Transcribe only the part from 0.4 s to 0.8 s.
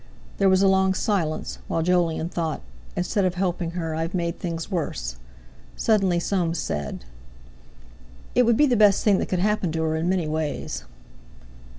was a